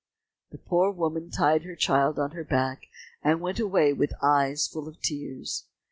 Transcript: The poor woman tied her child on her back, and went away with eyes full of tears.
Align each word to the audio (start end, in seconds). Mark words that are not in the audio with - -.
The 0.51 0.57
poor 0.57 0.89
woman 0.91 1.29
tied 1.29 1.61
her 1.61 1.75
child 1.75 2.17
on 2.17 2.31
her 2.31 2.43
back, 2.43 2.87
and 3.21 3.39
went 3.39 3.59
away 3.59 3.93
with 3.93 4.13
eyes 4.23 4.67
full 4.67 4.87
of 4.87 4.99
tears. 4.99 5.67